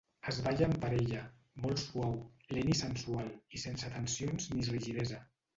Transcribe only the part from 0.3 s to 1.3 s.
balla amb parella,